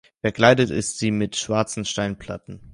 Verkleidet 0.21 0.71
ist 0.71 0.97
sie 0.97 1.11
mit 1.11 1.35
schwarzen 1.35 1.85
Steinplatten. 1.85 2.59